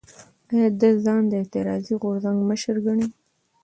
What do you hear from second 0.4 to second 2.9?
ایا ده ځان د اعتراضي غورځنګ مشر